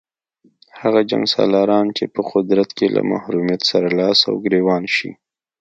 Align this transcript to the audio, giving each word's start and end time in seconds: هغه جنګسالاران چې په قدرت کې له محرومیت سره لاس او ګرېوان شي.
هغه 0.81 1.01
جنګسالاران 1.11 1.87
چې 1.97 2.03
په 2.13 2.21
قدرت 2.31 2.69
کې 2.77 2.87
له 2.95 3.01
محرومیت 3.11 3.61
سره 3.71 3.87
لاس 3.99 4.19
او 4.29 4.33
ګرېوان 4.45 4.83
شي. 4.95 5.11